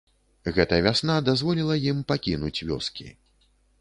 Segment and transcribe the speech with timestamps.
[0.55, 3.07] Гэта вясна дазволіла ім пакінуць вёскі.